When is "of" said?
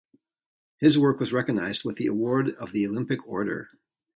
2.55-2.71